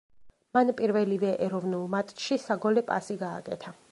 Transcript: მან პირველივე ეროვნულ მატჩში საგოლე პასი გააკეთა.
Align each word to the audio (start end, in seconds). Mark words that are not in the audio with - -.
მან 0.57 0.71
პირველივე 0.79 1.33
ეროვნულ 1.49 1.85
მატჩში 1.97 2.39
საგოლე 2.47 2.87
პასი 2.91 3.21
გააკეთა. 3.25 3.79